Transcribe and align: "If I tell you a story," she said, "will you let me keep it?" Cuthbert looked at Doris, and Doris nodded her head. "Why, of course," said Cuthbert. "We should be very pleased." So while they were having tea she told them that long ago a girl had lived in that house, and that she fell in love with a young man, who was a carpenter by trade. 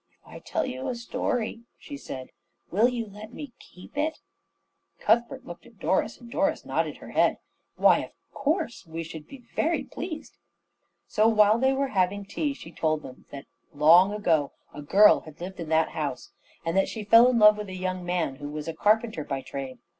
"If 0.19 0.27
I 0.27 0.39
tell 0.39 0.65
you 0.65 0.87
a 0.87 0.95
story," 0.95 1.61
she 1.77 1.95
said, 1.95 2.29
"will 2.71 2.89
you 2.89 3.05
let 3.05 3.31
me 3.31 3.53
keep 3.59 3.95
it?" 3.95 4.17
Cuthbert 4.99 5.45
looked 5.45 5.67
at 5.67 5.77
Doris, 5.77 6.19
and 6.19 6.31
Doris 6.31 6.65
nodded 6.65 6.97
her 6.97 7.11
head. 7.11 7.37
"Why, 7.75 7.99
of 8.05 8.11
course," 8.33 8.77
said 8.77 8.83
Cuthbert. 8.85 8.95
"We 8.95 9.03
should 9.03 9.27
be 9.27 9.43
very 9.55 9.83
pleased." 9.83 10.39
So 11.05 11.27
while 11.27 11.59
they 11.59 11.73
were 11.73 11.89
having 11.89 12.25
tea 12.25 12.55
she 12.55 12.71
told 12.71 13.03
them 13.03 13.25
that 13.29 13.45
long 13.75 14.11
ago 14.11 14.53
a 14.73 14.81
girl 14.81 15.19
had 15.19 15.39
lived 15.39 15.59
in 15.59 15.69
that 15.69 15.89
house, 15.89 16.31
and 16.65 16.75
that 16.75 16.87
she 16.89 17.03
fell 17.03 17.27
in 17.29 17.37
love 17.37 17.59
with 17.59 17.69
a 17.69 17.75
young 17.75 18.03
man, 18.03 18.37
who 18.37 18.49
was 18.49 18.67
a 18.67 18.73
carpenter 18.73 19.23
by 19.23 19.41
trade. 19.43 19.77